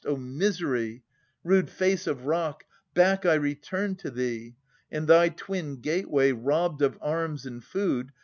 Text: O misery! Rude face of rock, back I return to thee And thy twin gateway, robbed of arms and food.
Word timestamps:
O 0.03 0.15
misery! 0.17 1.03
Rude 1.43 1.69
face 1.69 2.07
of 2.07 2.25
rock, 2.25 2.63
back 2.95 3.23
I 3.23 3.35
return 3.35 3.93
to 3.97 4.09
thee 4.09 4.55
And 4.91 5.05
thy 5.07 5.29
twin 5.29 5.75
gateway, 5.75 6.31
robbed 6.31 6.81
of 6.81 6.97
arms 7.01 7.45
and 7.45 7.63
food. 7.63 8.11